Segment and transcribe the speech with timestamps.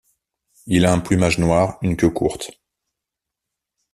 [0.65, 2.59] Il a un plumage noir, une queue courte.